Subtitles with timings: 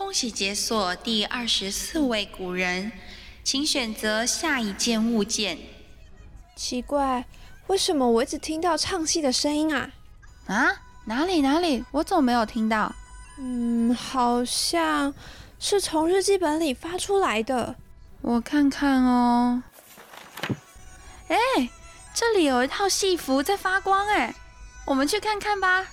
[0.00, 2.90] 恭喜解锁第二十四位古人，
[3.44, 5.58] 请选择下一件物件。
[6.56, 7.26] 奇怪，
[7.66, 9.90] 为什么我一直听到唱戏的声音啊？
[10.46, 10.72] 啊？
[11.04, 11.84] 哪里哪里？
[11.90, 12.94] 我怎么没有听到？
[13.36, 15.12] 嗯，好像
[15.58, 17.76] 是从日记本里发出来的。
[18.22, 19.62] 我看看哦。
[21.28, 21.36] 哎，
[22.14, 24.34] 这里有一套戏服在发光，哎，
[24.86, 25.84] 我们去看看吧。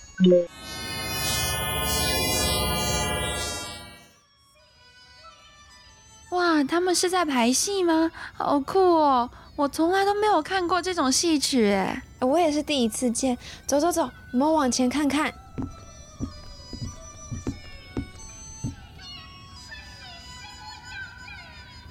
[6.31, 8.11] 哇，他们是在排戏吗？
[8.33, 9.29] 好酷哦！
[9.55, 13.37] 我从来都没有看过这种戏曲，哎，我也是第一次见。
[13.65, 15.33] 走走走，我们往前看看。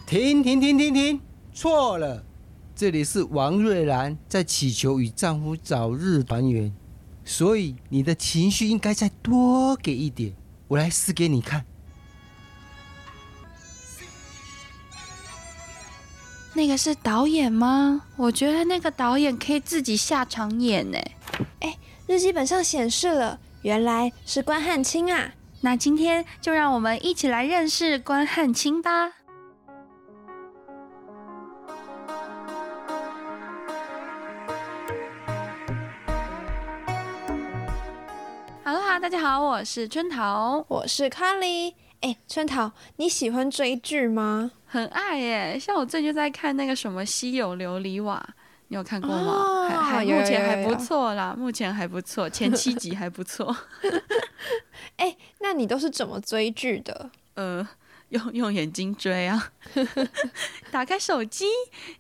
[0.07, 1.21] 停停停停停！
[1.53, 2.23] 错了，
[2.77, 6.73] 这里是王瑞兰在祈求与丈夫早日团圆，
[7.25, 10.33] 所以你的情绪应该再多给一点。
[10.69, 11.65] 我来试给你看。
[16.57, 18.01] 那个是导演吗？
[18.17, 20.99] 我觉得那个导演可以自己下场演呢。
[21.61, 21.77] 哎，
[22.07, 25.33] 日记本上显示了，原来是关汉卿啊。
[25.61, 29.13] 那今天就让我们一起来认识关汉卿吧。
[38.65, 41.75] Hello，大家好，我是春桃，我是卡莉。
[42.01, 44.51] 哎，春桃，你喜欢追剧吗？
[44.67, 48.25] 很爱耶，像我最近在看那个什么《稀有琉璃瓦》，
[48.69, 49.69] 你有看过吗？
[49.69, 53.57] 还还目前还不错啦，目前还不错，前七集还不错。
[54.97, 57.11] 哎，那你都是怎么追剧的？
[57.35, 57.67] 呃。
[58.11, 59.51] 用用眼睛追啊！
[60.71, 61.45] 打开手机，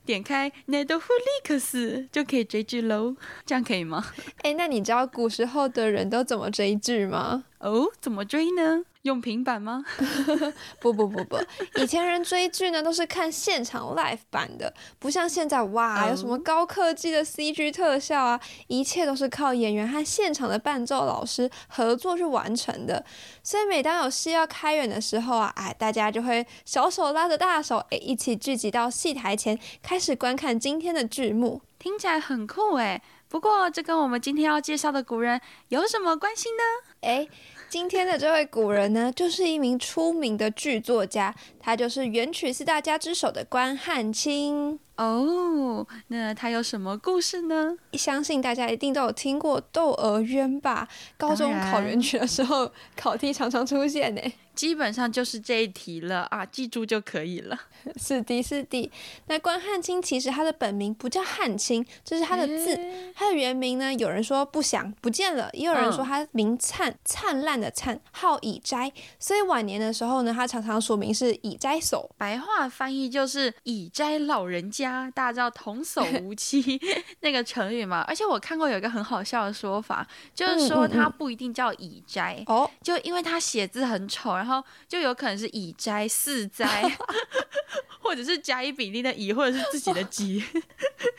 [0.05, 4.07] 点开 Netflix 就可以追剧喽，这样可以吗？
[4.43, 7.43] 哎，那你知道古时候的人都怎么追剧吗？
[7.59, 8.85] 哦，怎么追呢？
[9.03, 9.85] 用平板吗？
[10.81, 11.39] 不不不不，
[11.77, 23.05] 以前人追剧呢都是看现场 live 版的，不像现在哇，有什么高科技的 CG 特效啊，一切都是靠演员和现场的伴奏老师合作去完成的。
[23.44, 33.00] 所以每当有戏要开演的时候啊，哎，大家就会小手拉着大手，哎，一起聚集到戏台前，开始观看今天的剧目，听起来很酷哎。
[33.28, 36.96] 不过这跟我们今天要介绍的古人有什么关系呢？
[37.06, 37.27] 哎。
[37.69, 44.78] 今天的这位古人呢，就是一名出名的剧作家，他就是元曲四大家之首的关汉卿。
[44.97, 47.77] 哦，那他有什么故事呢？
[47.93, 50.89] 相信大家一定都有听过《窦娥冤》吧？
[51.17, 54.21] 高中考元曲的时候，考题常常出现呢。
[54.55, 57.61] 基本上就是这一题了啊，记住就可以了。
[58.01, 58.91] 是的，是的。
[59.27, 62.75] 那关汉卿其实他的本名不叫汉卿，这是他的字。
[63.15, 68.91] 他的原名呢，有人说不详不见了，也有人说他名灿，灿烂的灿，号以斋。
[69.19, 72.09] 所以晚年的时候呢，他常常署名是以斋叟。
[72.17, 74.86] 白话翻译就是以斋老人家。
[75.15, 76.81] 大家知道童叟 无欺
[77.21, 78.05] 那个成语吗？
[78.09, 86.97] 而且我看过有一个很好笑的说法，就是说他不一定叫乙斋哦，就因为他写字很丑，然后就有可能是乙斋、四斋，
[88.01, 90.45] 或者是甲乙丙丁的乙，或者是自己的 己，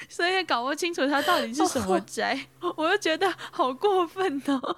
[0.07, 2.39] 所以搞不清楚他到底是什么斋。
[2.75, 4.77] 我就觉得好过分哦，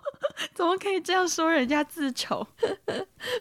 [0.54, 2.46] 怎么可以这样说人家字丑？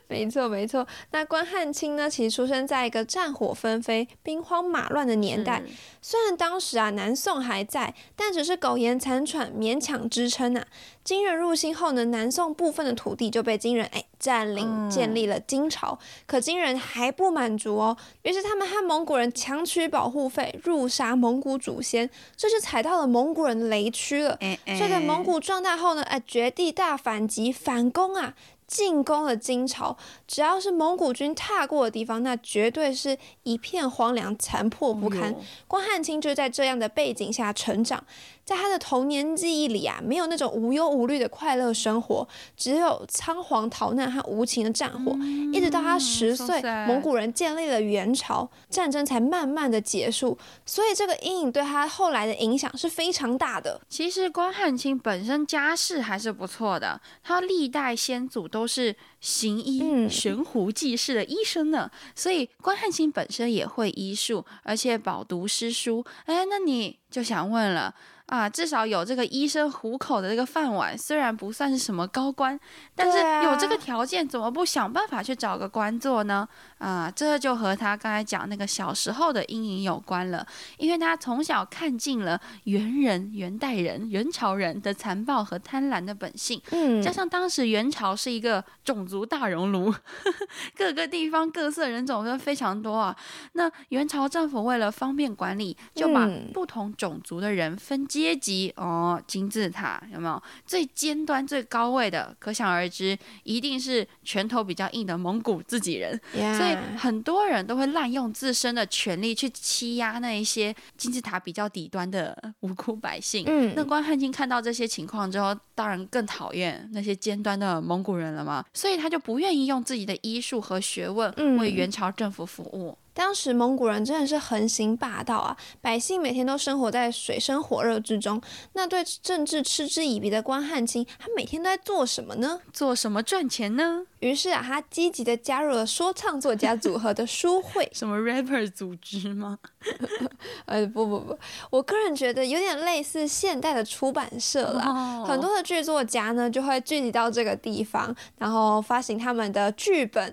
[0.08, 5.62] 没错没错，那关汉卿呢，其实出生在一个战火纷飞、兵荒马乱的年代。
[6.00, 10.64] 虽然当时啊，南宋还在，但只是苟延残喘，勉强支撑啊。
[11.02, 15.98] 金人入侵后呢，南宋部分的土地就被金人哎占领，建立了金朝。
[16.26, 24.38] 可金人还不满足哦，于是他们和蒙古人强取保护费，入杀蒙古祖先，这就踩到了蒙古人的雷区了。
[24.76, 28.34] 所以等蒙古壮大后呢，哎，绝地大反击，反攻啊！
[28.68, 29.96] 进攻了金朝，
[30.28, 35.34] 只要是蒙古军踏过的地方，那绝对是一片荒凉、残破不堪。
[35.66, 38.04] 关汉卿就在这样的背景下成长。
[38.48, 42.26] 在他的童年记忆里啊，没有那种无忧无虑的快乐生活，
[42.56, 45.12] 只有仓皇逃难和无情的战火。
[45.52, 50.38] 一直到他十岁，蒙古人建立了元朝，战争才慢慢的结束。
[50.64, 53.78] 所以这个阴影对他后来的影响是非常大的。
[53.86, 66.04] 其实关汉卿本身家世还是不错的，他历代先祖都是行医、悬壶济世的医生呢，所以关汉卿本身也会医术，而且饱读诗书。
[66.26, 67.94] 哎，那你就想问了。
[68.28, 72.60] 啊，至少有这个医生糊口的这个饭碗，虽然不算是什么高官，
[72.94, 73.16] 但是
[73.46, 76.46] 有这个条件，怎么不想办法去找个官做呢？
[76.76, 89.92] 啊，这就和他刚才讲那个小时候的阴影有关了，因为他从小看尽了元人、元代人、元朝人的残暴和贪婪的本性，嗯，加上当时元朝是一个种族大熔炉，
[90.76, 93.16] 各个地方各色人种都非常多啊。
[93.54, 100.42] 那元朝政府为了方便管理，就把不同种族的人分阶级哦，金字塔有没有？
[100.66, 106.76] 最尖端、最高位的，可想而知，一定是拳头比较硬的蒙古自己人，所以。
[106.98, 113.44] 很多人都会滥用自身的权力去欺压那一些金字塔比较底端的无辜百姓。
[113.46, 122.96] 嗯，那关汉卿看到这些情况之后，当然更讨厌那些尖端的蒙古人了嘛，所以他就不愿意用自己的医术和学问为元朝政府服务。
[123.18, 128.40] 当时蒙古人真的是横行霸道啊，百姓每天都生活在水深火热之中。
[128.74, 132.60] 那对政治嗤之以鼻的关汉卿，他每天都在做什么呢？
[132.72, 134.04] 做什么赚钱呢？
[134.20, 139.58] 于是啊，他积极的加入了说唱作家组合的书会， 什么 rapper 组织吗？
[140.66, 141.36] 呃，不不不，
[141.70, 145.24] 我个人觉得有点类似现代的出版社啦。
[145.26, 150.32] 很多的剧作家呢，就会聚集到这个地方，然后发行他们的剧本。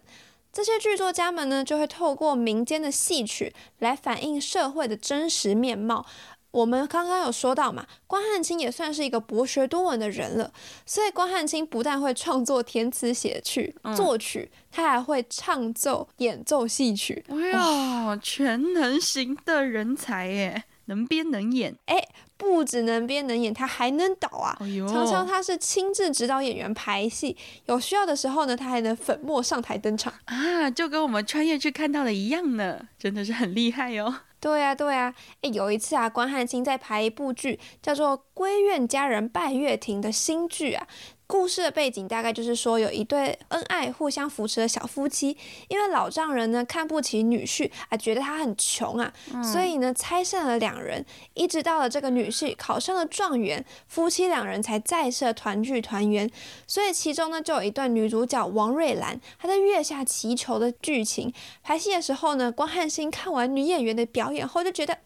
[0.55, 6.05] 这些剧作家们呢，就会透过民间的戏曲来反映社会的真实面貌。
[6.51, 10.53] 我们刚刚有说到嘛，关汉卿也算是一个博学多闻的人了，
[10.85, 17.25] 所以关汉卿不但会创作填词写曲、作曲，他还会唱奏、演奏戏曲。
[17.27, 20.63] 哎呀，全能型的人才耶！
[20.85, 24.57] 能编能演，哎，不只能编能演，他还能导啊！
[24.87, 27.35] 常常他是亲自指导演员排戏，
[27.65, 34.13] 有需要的时候呢，他还能粉墨上台登场啊，就跟我们穿越去看到的一样呢，真的是很厉害哟。
[34.39, 35.11] 对呀，对呀，
[35.41, 40.85] 哎，有一次啊，关汉卿在排一部剧，叫做《闺怨佳人拜月亭》的新剧啊。
[41.27, 45.35] 故事的背景大概就是说，有一对恩爱、互相扶持的小夫妻，
[45.67, 49.11] 因为老丈人呢看不起女婿啊，觉得他很穷啊，
[49.43, 51.05] 所以呢拆散了两人。
[51.33, 56.29] 一直到了这个女婿考上了状元，夫妻两人才再次团聚团圆。
[56.67, 61.33] 所以其中呢就有一段女主角王瑞兰她在月下祈求的剧情。
[61.63, 64.97] 排戏的时候呢，关汉卿看完女演员的表演后就觉得。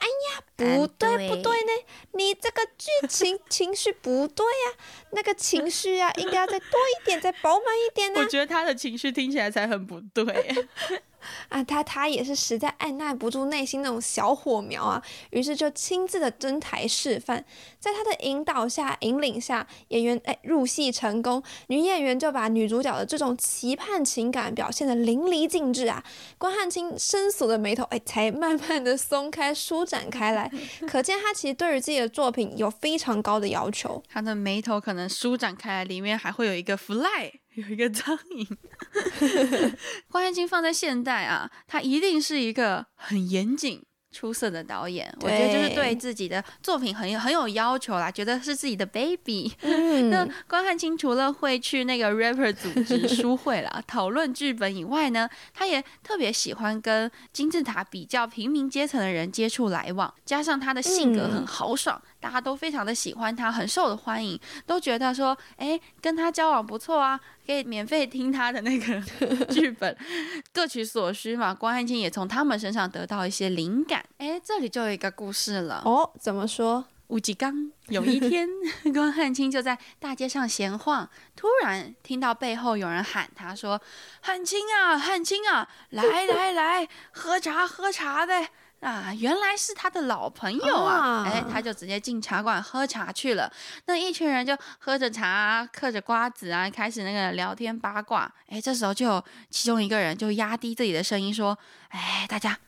[0.00, 1.72] 哎呀，不对不对呢，
[2.12, 4.76] 你这个剧情情绪不对呀，
[5.12, 8.20] 那个情绪啊，应该要再多一点，再饱满一点呢。
[8.20, 10.24] 我觉得他的情绪听起来才很不对。
[11.48, 17.44] 啊，他他也是实在按耐不住内心那种小火苗啊，于是就亲自的登台示范，
[17.78, 26.02] 在他的引导下、引领下，演员哎入戏成功，女演员就把女主角的这种期盼情感表现的淋漓尽致啊，
[26.38, 30.50] 关汉卿深锁的眉头哎才慢慢的松开、舒展开来，
[30.88, 37.32] 可见他其实对于自己的作品有非常高的要求，他的眉头可能舒展开来，里面还会有一个 fly。
[37.60, 38.46] 有一个苍蝇，
[40.10, 43.82] 关汉卿放在现代啊，他一定是一个很严谨。
[44.12, 49.52] 出色的导演，我觉得就是对自己的作品很有很有要求啦，觉得是自己的 baby。
[50.10, 67.18] 那关汉卿除了会去那个 rapper 组织 书会啦，讨论剧本以外呢，他也特别喜欢跟金字塔比较平民阶层的人接触来往，加上他的性格很豪爽，大家都非常的喜欢他，很受的欢迎，都觉得说，哎，跟他交往不错啊。
[67.46, 69.00] 可以免费听他的那个
[69.46, 69.96] 剧本，
[70.54, 71.52] 各取所需嘛。
[71.52, 74.04] 关汉卿也从他们身上得到一些灵感。
[74.18, 76.08] 哎，这里就有一个故事了哦。
[76.20, 76.84] 怎么说？
[77.08, 78.48] 吴吉刚有一天，
[78.94, 83.82] 关汉卿就在大街上闲晃，突然听到背后有人喊他说
[84.22, 91.22] ：“汉卿啊，汉卿啊，来来来，喝茶喝茶呗。”啊，原来是他的老朋友啊！
[91.26, 93.52] 哎，他就直接进茶馆喝茶去了。
[93.86, 98.32] 那一群人就喝着茶，嗑着瓜子啊，开始那个聊天八卦。
[98.48, 101.58] 哎，这时候就有其中一个人就压低自己的声音说
[101.90, 102.58] ：“哎，大家，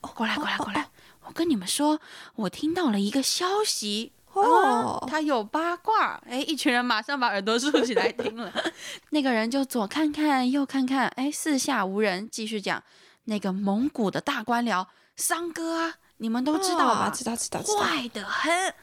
[0.00, 0.86] 过来，过来，过来！
[1.24, 1.98] 我跟你们说，
[2.34, 6.20] 我听到了一个消息哦，他有八卦。
[6.28, 8.52] 哎，一群人马上把耳朵竖起来听了。
[9.08, 12.82] 那个人就左看看，右看看，哎，四下无人，继续讲
[13.30, 14.86] 那个蒙古的大官僚。
[15.16, 17.10] 桑哥啊，你们都知道吧？
[17.10, 17.80] 知道知道知道。
[17.80, 18.74] 坏的很，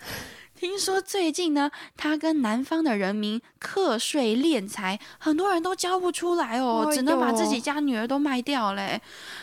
[0.57, 8.99] 听说最近呢，他跟南方的人民课税敛财，很多人都交不出来哦，只能把自己家女儿都卖掉嘞。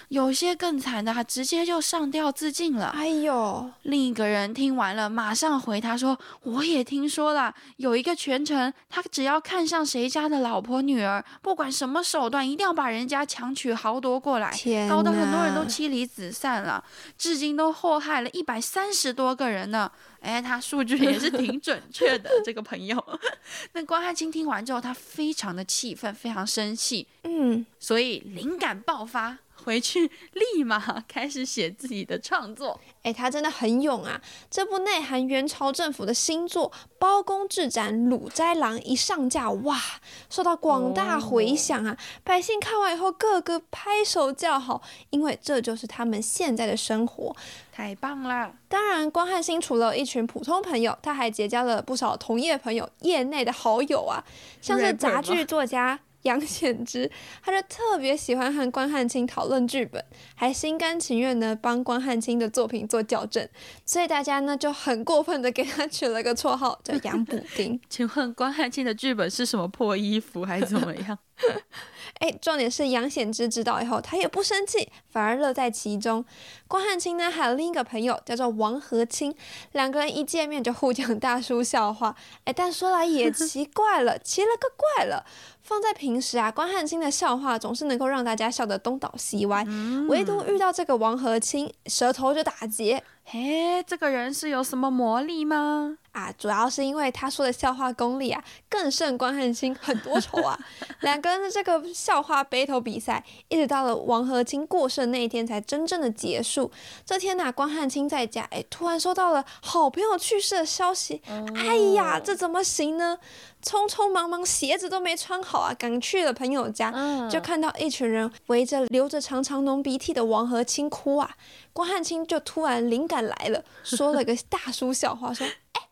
[0.08, 2.86] 有些更惨的，他直接就上吊自尽了。
[2.86, 3.70] 哎呦！
[3.82, 14.50] 另一个人听完了，马上回他说：“我也听说了，有一个权臣，他只要看上谁家的老婆女儿，不管什么手段，一定要把人家强取豪夺过来，
[14.88, 16.82] 搞得很多人都妻离子散了，
[17.16, 19.92] 至今都祸害了一百三十多个人呢。”
[20.24, 23.20] 哎，他数据也是挺准确的，这个朋友。
[23.74, 29.38] 那关汉卿听完之后，他非常的气愤，非常生气，嗯，所以灵感爆发。
[29.64, 30.78] 回去立马
[31.08, 34.20] 开始写自己的创作，哎，他真的很勇啊！
[34.50, 39.80] 这部内含元朝政府的新作《包公智斩鲁斋郎》一上架，哇，
[40.28, 41.96] 受到广大回响啊！
[42.22, 47.34] 百姓看完以后，个个拍手叫好，因为这就是他们现在的生活，
[47.72, 48.52] 太棒了！
[48.68, 54.22] 当然，关汉卿除了一群普通朋友，他还结交了不少同业朋友、业内的好友啊，
[54.60, 56.00] 像是杂剧作家。
[56.24, 57.10] 杨显之，
[57.42, 60.04] 他就特别喜欢和关汉卿讨论剧本，
[60.34, 63.48] 还心甘情愿的帮关汉卿的作品做校正，
[63.86, 67.80] 所以大家呢就很过分的给他取了个绰号叫杨补丁。
[67.88, 71.18] 请问关汉卿的剧本是什么破衣服还是怎么样？
[72.20, 76.24] 哎，重点是杨显之知道以后，他也不生气，反而乐在其中。
[76.68, 79.34] 关汉卿呢还有另一个朋友叫做王和清，
[79.72, 82.14] 两个人一见面就互讲大叔笑话。
[82.44, 85.26] 哎，但说来也奇怪了，奇了个怪了。
[85.64, 89.66] 放在平时啊，关汉卿的笑话总是能够让大家笑得东倒西歪，
[90.08, 93.02] 唯独遇到这个王和清，舌头就打结。
[93.26, 95.96] 嘿，这个人是有什么魔力吗？
[96.12, 100.58] 啊，主要是因为他说的笑话功力啊，更胜关汉卿很多筹啊。
[101.00, 106.70] 两个人的这个笑话 battle 比赛，一直到了王和清过世那一天才真正的结束。
[107.06, 111.22] 这天呐，关汉卿在家，哎，突然收到了好朋友去世的消息。
[111.56, 113.18] 哎呀，这怎么行呢？
[113.64, 116.92] 匆匆忙忙，鞋子都没穿好啊，赶去了朋友家，
[117.30, 121.36] 就看到一群人围着流着长长浓鼻涕的王和清哭啊。
[121.72, 125.88] 关汉卿就突然灵感来了， 说了个大叔笑话，说：“哎，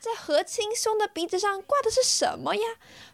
[0.00, 2.62] 在和清兄的鼻子上挂的是什么呀？”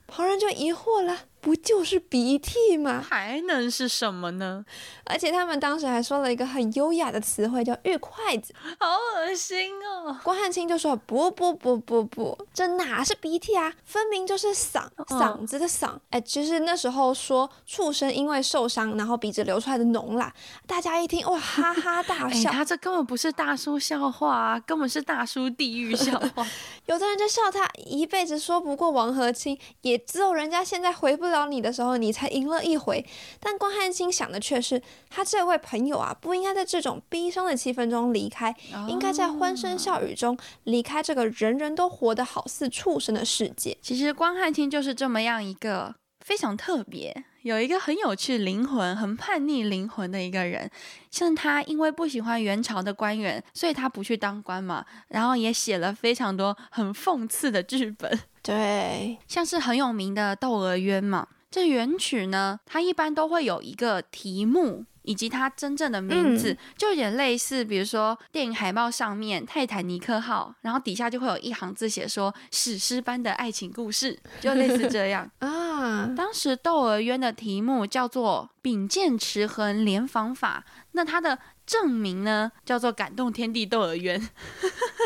[0.07, 1.21] 旁人就疑惑了。
[1.39, 3.01] 不就是鼻涕吗？
[3.09, 4.65] 还能是什么呢？
[5.05, 10.19] 而且他们当时还说了一个很优雅的词汇，叫“玉筷子”，好恶心哦！
[10.25, 13.73] 关汉卿就说：“不不不不不，这哪是鼻涕啊？
[13.85, 20.35] 分明就是嗓嗓子的嗓。”哎，其实那时候说畜生因为受伤，然后鼻子流出来的脓啦。
[20.67, 22.51] 大家一听，哇，哈哈大笑。
[22.57, 26.45] 他这根本不是大叔笑话啊，根本是大叔地狱笑话。
[26.87, 31.47] 有的人就笑他一辈子说不过王和清，也只有人家现在回不了。
[31.47, 33.05] 你的时候，你才赢了一回。
[33.39, 38.55] 但关汉卿想的却是，他这位朋友啊，不应该在这种悲伤的气氛中离开，
[38.89, 43.77] 应该在欢声笑语中离开这个人人都活得好似畜生的世界。
[43.81, 45.95] 其实关汉卿就是这么样一个
[46.27, 50.69] 非常特别，有一个很有趣灵魂、很叛逆灵魂的一个人。
[51.09, 54.85] 像他，因为不喜欢元朝的官员，所以他不去当官嘛。
[55.07, 58.19] 然后也写了非常多很讽刺的剧本。
[58.43, 76.13] 对，像是很有名的《窦娥冤》嘛，这元曲呢，它一般都会有一个题目以及它真正的名字，就有点类似，比如说电影海报上面《泰坦尼克号》，然后底下就会有一行字写说“史诗般的爱情故事”，就类似这样 啊。
[76.15, 81.39] 当时《窦娥冤》的题目叫做“秉剑持衡联防法”，那它的。
[81.67, 84.31] 证明呢，叫做感动天地窦娥冤，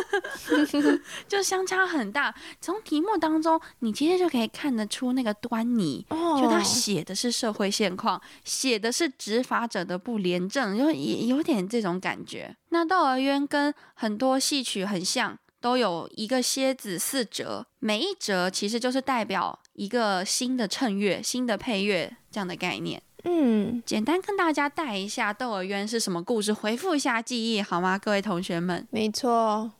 [1.28, 2.34] 就相差很大。
[2.60, 6.06] 从题目当中，你其实就可以看得出那个端倪。
[6.10, 12.56] 就他写的是社会现况，写的是执法者的不廉政，就也有点这种感觉。
[12.70, 23.02] 那窦娥冤跟很多戏曲很像，都有一个蝎子四折，每一折其实就是代表一个新的衬乐、新的配乐这样的概念。
[23.24, 28.86] 嗯，简单跟大家带一下《窦娥冤》是什么故事，回复一下记忆好吗，各位同学们？
[28.90, 29.70] 没错，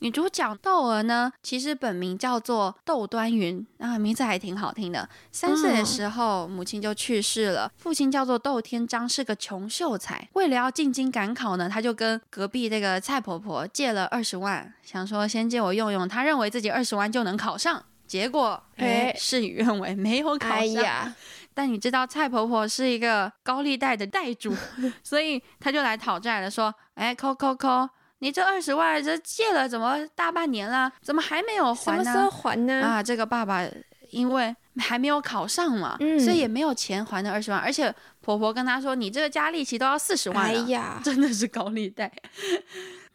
[0.00, 5.08] 女主角窦娥呢，其实本名叫做窦端云，啊，名字还挺好听的。
[5.32, 10.28] 三岁的时候，母亲就去世了，父亲叫做窦天章，是个穷秀才。
[10.34, 16.08] 为了要进京赶考呢，他就跟隔壁这个蔡婆婆借了二十万，想说先借我用用。
[16.08, 21.14] 他认为自己二十万就能考上，结果哎，事与愿违，没有考上。
[21.54, 24.54] 但你知道蔡婆婆是一个高利贷的贷主，
[25.02, 27.88] 所以她就来讨债了，说：“哎，扣扣扣，
[28.20, 32.04] 你这二十万这借了怎么大半年了，怎么还没有还呢？
[32.04, 32.82] 什么时候还呢？
[32.82, 33.64] 啊，这个爸爸
[34.10, 42.10] 因为还没有考上嘛，所以也没有钱还那二十万，而且婆婆跟他说，你这个加利息都要四十万了，哎呀，真的是高利贷。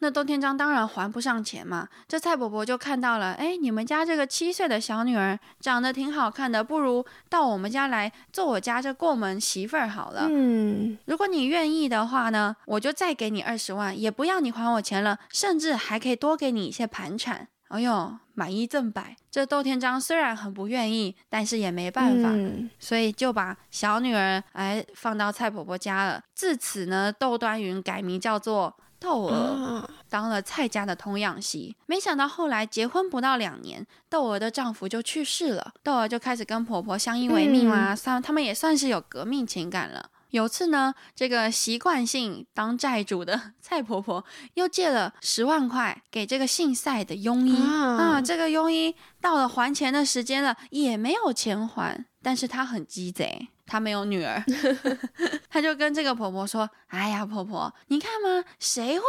[0.00, 1.88] 那窦天章当然还不上钱嘛。
[2.06, 10.26] 这蔡婆婆就看到了，哎，你们家这个七岁的小女儿长得挺好看的，不如到我们家来做我家这过门媳妇儿好了。
[10.30, 17.48] 嗯，如果你愿意的话呢，我就再给你二十万，也不要你还我钱了，甚至还可以多给你一些盘缠。
[17.68, 19.16] 哎呦，满意正百。
[19.28, 22.30] 这窦天章虽然很不愿意，但是也没办法，
[22.78, 26.22] 所以就把小女儿哎放到蔡婆婆家了。
[26.32, 28.76] 自此呢，窦端云改名叫做
[29.06, 31.76] 窦娥，当了蔡家的童养媳。
[31.86, 40.10] 没想到后来结婚不到两年，窦娥的丈夫就去世了，窦娥就开始跟婆婆相依为命啦，算他们也算是有革命情感了。
[40.30, 53.46] 有次呢，这个习惯性当债主的 蔡婆婆又借了十万块给这个姓赛的庸医啊，这个庸医到了还钱的时间了，也没有钱还，但是他很鸡贼。
[53.66, 54.42] 她没有女儿，
[55.50, 59.04] 她就跟这个婆婆说：“哎呀，婆婆，你看嘛，谁会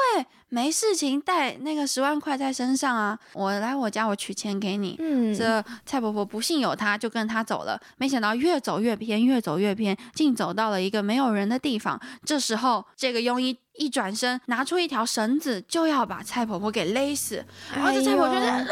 [0.49, 3.17] 没事情带那个十万块在身上啊？
[3.33, 7.79] 我来我家，我取钱给你。”嗯，这蔡婆婆不信有她，就跟她走了。
[7.97, 11.99] 没想到越走越偏，越走越偏，竟走到了一个没有人的地方。
[12.25, 17.45] 这时候，这个庸医一转身，拿出一条绳子，就要把蔡婆婆给勒死。
[17.75, 18.65] 然后这蔡婆婆就在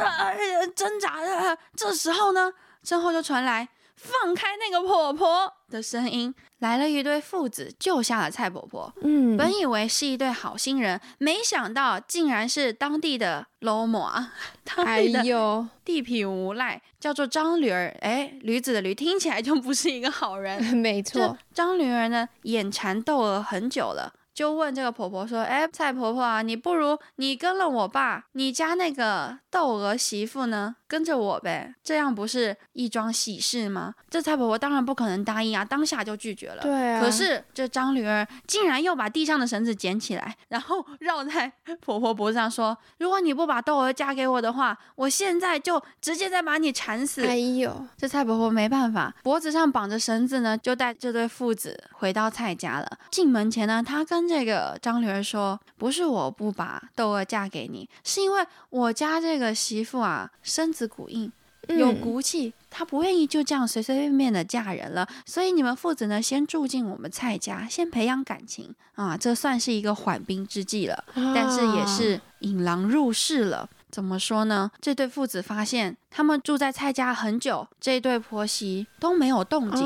[0.75, 1.57] 挣扎着。
[1.75, 2.51] 这时候呢，
[2.83, 3.69] 身后就传来。
[3.95, 8.93] 放开那个婆婆的声音，来了一对父子，救下了蔡婆婆。
[9.01, 14.33] 嗯，本以为是一对好心人，没想到竟然是当地的老母啊！
[14.77, 17.95] 哎呦，地痞无赖，叫做张驴儿。
[18.01, 20.61] 哎，驴子的驴，听起来就不是一个好人。
[20.75, 24.13] 没错，张驴儿呢，眼馋窦娥很久了。
[24.35, 36.61] 就问这个婆婆说：“哎，蔡婆婆啊，你不如你跟了我爸，你家那个窦娥媳妇呢，跟着我呗，这样不是一桩喜事吗？”这蔡婆婆当然不可能答应啊，当下就拒绝了。
[36.61, 36.99] 对啊。
[36.99, 41.49] 可是这张驴儿竟然又把地上的绳子捡起来，然后绕在
[41.79, 52.97] 婆婆脖子上说：“如果你不把窦娥嫁给我的话，我现在就直接再把你缠死。”哎呦，这蔡婆婆没办法，脖子上绑着绳子呢，就带这对父子回到蔡家了。
[53.09, 61.31] 进门前呢，她跟这个张女儿说：“不是我不把窦娥嫁给你，是因为我家这个媳妇啊，身子骨硬，
[61.67, 65.07] 有骨气，她不愿意就这样随随便便的嫁人了。
[65.25, 71.03] 所以你们父子呢，先住进我们蔡家，先培养感情啊，这算是一个缓兵之计了。
[71.13, 73.69] 但是也是引狼入室了。
[73.91, 74.69] 怎么说呢？
[74.81, 79.85] 这对父子发现他们住在蔡家很久，这对婆媳都没有动静，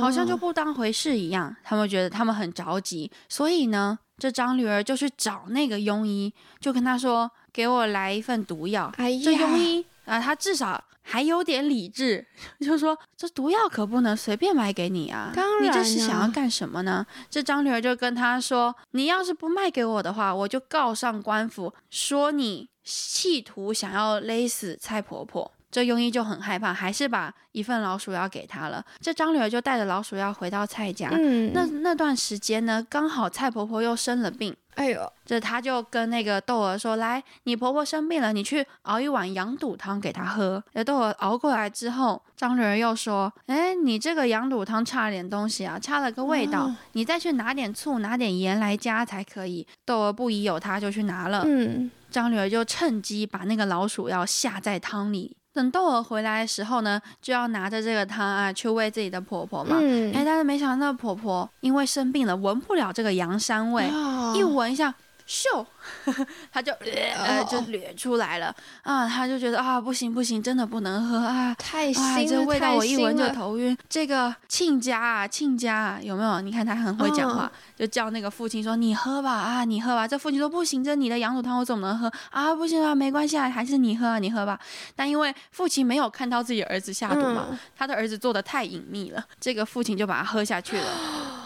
[0.00, 1.54] 好像就不当回事一样。
[1.62, 3.98] 他们觉得他们很着急，所以呢。
[4.20, 6.30] 这张女儿就去找那个庸医，
[6.60, 12.26] 就跟他说：“给我来一份毒药。”这庸医啊，他至少还有点理智，
[12.60, 15.32] 就说：“这毒药可不能随便买给你啊！
[15.62, 28.84] 你这是想要干什么呢？”这张女儿就跟他说：“你要是不卖给我的话，我就告上官府，说你企图想要勒死蔡婆婆。”这庸医就很害怕，还是把一份老鼠药给他了。
[29.00, 31.08] 这张女儿就带着老鼠药回到蔡家。
[31.12, 34.56] 嗯，那那段时间呢，刚好蔡婆婆又生了病。
[34.74, 51.42] 哎呦，这她就跟那个窦娥说：“来，你婆婆生病了，你去熬一碗羊肚汤给她喝。”那窦娥熬过来之后，张女儿又说：“哎，你这个羊肚汤差了点东西啊，差了个味道，你再去拿点醋，拿点盐来加才可以。”窦娥不疑有他，就去拿了。
[51.44, 55.36] 嗯，张女儿就趁机把那个老鼠药下在汤里。
[55.52, 59.76] 等窦娥回来的时候呢，就要拿着这个汤啊去喂自己的婆婆嘛。
[60.14, 63.90] 哎，但是没想到婆婆因为生病了，闻不了这个羊膻味，
[64.38, 64.94] 一闻一下。
[65.30, 65.64] 秀，
[66.50, 66.72] 他就
[67.16, 69.06] 呃就掠出来了啊！
[69.06, 71.54] 他就觉得啊不行不行，真的不能喝啊！
[71.54, 73.76] 太腥这味道我一闻就头晕。
[73.88, 76.40] 这个亲家啊亲家啊，有没有？
[76.40, 82.52] 你看他很会讲话，就叫那个父亲说：“你喝吧啊，你喝吧。”这父亲说：“不行，这你的羊乳汤我怎么能喝啊？
[82.52, 84.58] 不行啊，没关系啊，还是你喝啊，你喝吧。”
[84.96, 90.90] 但因为父亲没有看到自己儿子下毒嘛，他的儿子做的太隐秘了，这个父亲就把他喝下去了，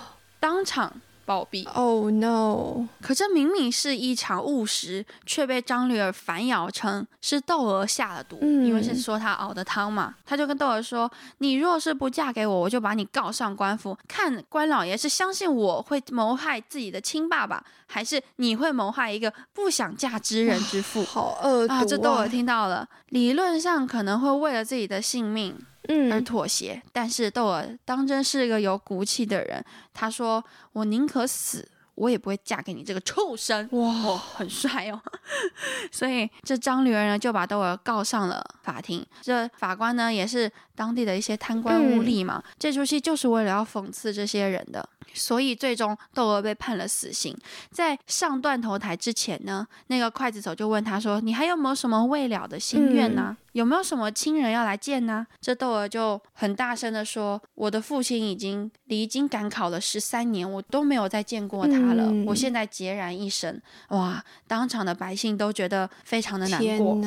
[0.41, 0.91] 当场。
[1.25, 2.87] 暴毙！Oh no！
[3.01, 10.15] 可这明明是一场误食，却被张驴儿反咬称是窦娥下了毒，因为是说他熬的汤嘛。
[10.27, 21.85] 他就跟窦娥说：“你若是不嫁给我，我就把你告上官府，看官老爷是相信我会谋害自己的亲爸爸，还是你会谋害一个不想嫁之人之父？”好恶毒啊！
[21.85, 25.57] 这窦娥听到了，理论上可能会为了自己的性命。
[25.89, 29.65] 嗯，而妥协，但是窦娥当真是一个有骨气的人。
[29.93, 30.43] 他说
[30.73, 33.69] ：“我宁可死，我也不会嫁给你这个畜生。
[33.73, 35.01] 哇，很帅哦。
[35.93, 39.05] 所以这张驴儿呢，就把窦娥告上了法庭。
[39.21, 42.43] 这法官呢，也是当地的一些贪官污吏嘛。
[42.59, 44.89] 这出戏就是为了要讽刺这些人的。
[45.13, 47.37] 所以最终窦娥被判了死刑。
[47.71, 53.37] 在上断头台之前呢，那个刽子手就问他说：“你还有没有什么未了的心愿呢？
[53.55, 62.13] 有没有什么亲人要来见呢？”这窦娥就很大声的说：“我的父亲已经离京赶考了十三年，我都没有再见过他了。
[62.27, 64.23] 我现在孑然一身。”哇！
[64.47, 67.01] 当场的百姓都觉得非常的难过。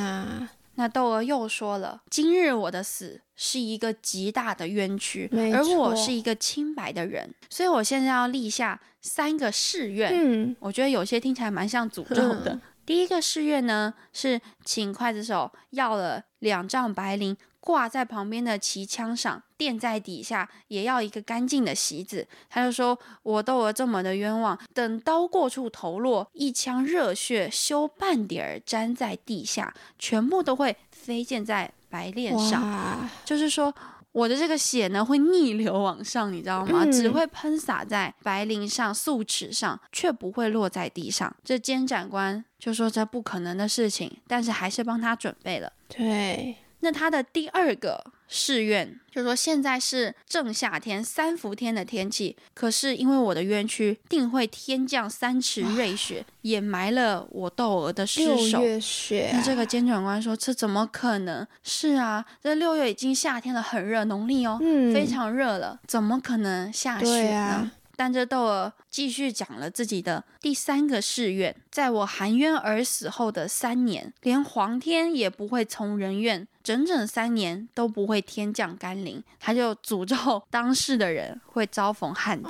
[0.80, 10.12] 那窦娥又说了：“今日我的死是一个极大的冤屈，而我是一个清白的人，所以我现在要立下三个誓愿。
[10.14, 12.60] 嗯，我觉得有些听起来蛮像诅咒的。
[12.88, 22.26] 第一个誓愿呢，是请刽子手要了两丈白绫。”挂在旁边的旗枪上，垫在底下，也要一个干净的席子。
[22.50, 33.10] 他就说：“我窦娥这么的冤枉，等刀过处头落，一腔热血休半点儿沾在地下，全部都会飞溅在白练上。
[33.26, 33.74] 就是说，
[34.18, 36.84] 我的这个血呢，会逆流往上，你知道吗？
[36.88, 41.36] 只会喷洒在白绫上、素尺上，却不会落在地上。
[41.44, 45.72] 这监斩官就说这不可能的事情，但是还是帮他准备了。
[45.88, 46.56] 对。
[46.88, 58.60] 那他的第二个誓愿，就是说现在是正夏天三伏天的天气，可是因为我的冤屈，定会天降三尺瑞雪，掩埋了我窦娥的尸首。
[58.60, 59.32] 六月雪。
[59.34, 61.46] 那这个监斩官说：“这怎么可能？
[61.62, 64.58] 是啊，这六月已经夏天了，很热，农历哦，
[64.94, 67.70] 非常热了，怎么可能下雪呢？”
[68.00, 79.24] 但这窦娥继续讲了自己的第三个誓愿，在我含冤而死后的三年，连皇天也不会从人愿，整整三年都不会天降甘霖。
[79.40, 82.50] 他就诅咒当世的人会遭逢旱灾。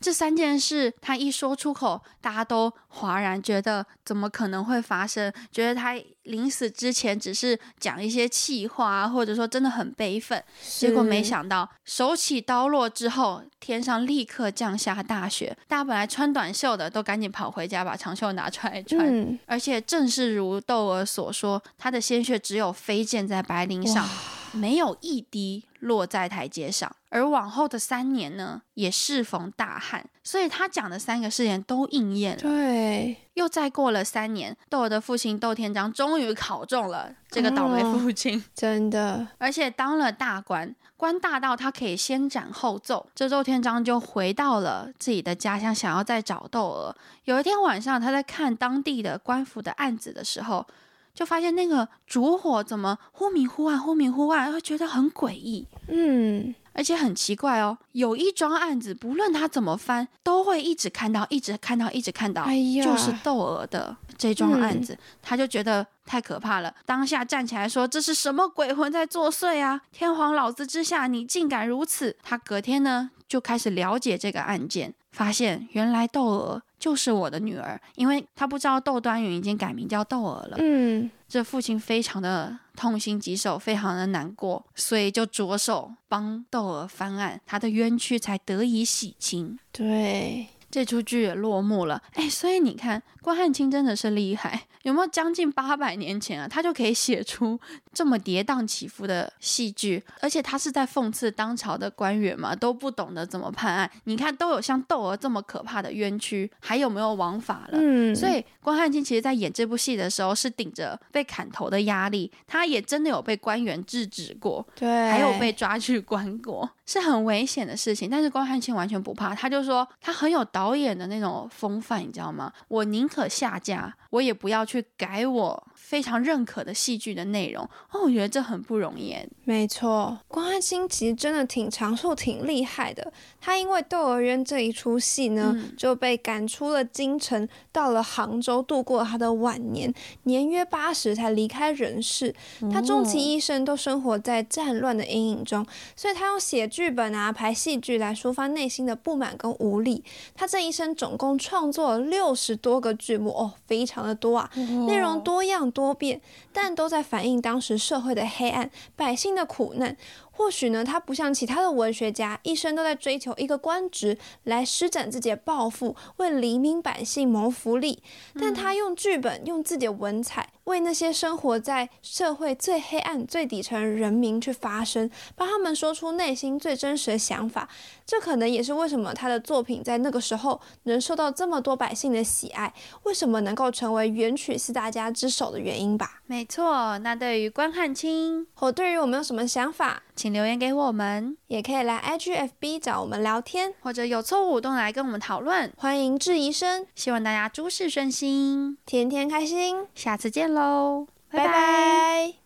[0.00, 5.30] 这三件事，他一说出口，大家都哗然，觉得怎么可能会发生？
[5.52, 10.42] 觉得他临死之前只是讲一些气话，或者说真的很悲愤。
[10.62, 15.54] 结果没想到，手起刀落之后，天上立刻降下大雪。
[15.68, 19.38] 大家本来穿短袖的，都赶紧跑回家把长袖拿出来穿。
[19.44, 24.08] 而且正是如窦娥所说，他的鲜血只有飞溅在白绫上。
[24.52, 32.42] 没有一滴落在台阶上，而往后的三年呢，也适逢大旱，所以他讲的三个誓言都应验了。
[32.42, 43.08] 对，又再过了三年，窦娥的父亲窦天章终于考中了这个倒霉父亲，真的，而且当了大官，官大到他可以先斩后奏。
[43.14, 46.96] 这窦天章就回到了自己的家乡，想要再找窦娥。
[47.24, 50.66] 有一天晚上，他在看当地的官府的案子的时候。
[51.14, 55.66] 就发现那个烛火怎么忽明忽暗，忽明忽暗，会觉得很诡异。
[55.88, 64.96] 嗯，而且很奇怪哦，有一桩案子，不论他怎么翻，都会一直看到，一直看到，一直看到，哎就是窦娥的这桩案子。
[65.20, 69.80] 他就觉得太可怕了，当下站起来说：“这是什么鬼魂在作祟啊？
[69.92, 76.62] 天皇老子之下，你竟敢如此！”他隔天呢，就开始了解这个案件，发现原来窦娥。
[76.80, 80.56] 就是我的女儿，因为他不知道窦端云已经改名叫窦娥了。
[80.58, 89.58] 嗯，这父亲非常的痛心疾首，非常的难过，所以就着手帮窦娥翻案，他的冤屈才得以洗清。
[89.70, 90.46] 对。
[90.70, 97.58] 这出剧也落幕了，哎，所以你看关汉卿真的是厉害，有没有将近八百年前啊，他就可以写出
[97.92, 103.90] 这么跌宕起伏的戏剧，而且他是在讽刺当朝的官员嘛，都不懂得怎么判案。
[104.04, 107.78] 你看都有像窦娥这么可怕的冤屈，还有没有王法了？
[107.78, 116.70] 嗯，所以关汉卿其实在演这部戏的时候是顶着被砍头的压力，他也真的有被官员制止过，对，还有被抓去关过。
[116.86, 122.52] 是很危险的事情，但是关汉卿完全不怕，他就说他很有导导演的那种风范，你知道吗？
[122.68, 127.64] 我宁可下架，我也不要去改我非常认可的戏剧的内容。
[127.90, 129.16] 哦，我觉得这很不容易。
[129.44, 133.12] 没错，关汉卿其实真的挺长寿、挺厉害的。
[133.40, 142.34] 他因为《窦娥冤》这一出戏呢，就被赶出了京城，到了杭州度过他的晚年，年约八十才离开人世。
[142.72, 145.64] 他终其一生都生活在战乱的阴影中，
[145.94, 146.80] 所以他用写剧。
[146.80, 150.02] 剧本啊，排戏剧来抒发内心的不满跟无力。
[150.34, 154.50] 他这一生总共创作了六十多个剧目，哦，非常的多啊，
[154.88, 156.20] 内容多样多变，
[156.52, 159.96] 但都在反映当时社会的黑暗、百姓的苦难。
[160.32, 168.02] 或许呢，他不像其他的文学家，一生都在追求一个官职来施展自己的抱负，为黎民百姓谋福利。
[168.38, 177.68] 但他用剧本，用自己的文采，为那些生活在社会最黑暗、最底层人民去发声，帮他们说出内心最真实的想法。
[178.06, 186.20] 这可能也是为什么他的作品在那个时候能受到这么多百姓的喜爱，为什么能够成为元曲四大家之首的原因吧。
[186.26, 190.04] 没错，那对于关汉卿，我对于我们有什么想法？
[190.20, 195.72] 请留言给我们，也可以来 IGFB 找我们聊天，或者有错误都来跟我们讨论。
[195.78, 199.86] 欢迎质疑声，希望大家诸事顺心，天天开心。
[199.94, 202.34] 下次见喽，拜拜。